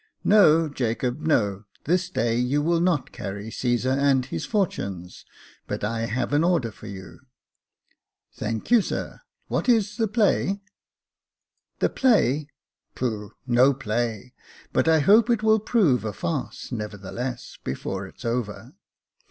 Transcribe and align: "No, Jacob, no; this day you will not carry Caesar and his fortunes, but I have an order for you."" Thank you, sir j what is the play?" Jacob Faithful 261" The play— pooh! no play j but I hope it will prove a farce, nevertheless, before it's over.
"No, 0.23 0.67
Jacob, 0.67 1.19
no; 1.19 1.65
this 1.83 2.09
day 2.09 2.35
you 2.35 2.63
will 2.63 2.79
not 2.79 3.11
carry 3.11 3.51
Caesar 3.51 3.91
and 3.91 4.25
his 4.25 4.47
fortunes, 4.47 5.25
but 5.67 5.83
I 5.83 6.07
have 6.07 6.33
an 6.33 6.43
order 6.43 6.71
for 6.71 6.87
you."" 6.87 7.19
Thank 8.39 8.71
you, 8.71 8.81
sir 8.81 9.17
j 9.17 9.21
what 9.47 9.69
is 9.69 9.97
the 9.97 10.07
play?" 10.07 10.43
Jacob 11.79 11.99
Faithful 11.99 11.99
261" 11.99 12.45
The 12.47 12.47
play— 12.47 12.47
pooh! 12.95 13.31
no 13.45 13.73
play 13.75 14.19
j 14.35 14.43
but 14.73 14.87
I 14.87 15.01
hope 15.01 15.29
it 15.29 15.43
will 15.43 15.59
prove 15.59 16.03
a 16.03 16.13
farce, 16.13 16.71
nevertheless, 16.71 17.59
before 17.63 18.07
it's 18.07 18.25
over. 18.25 18.73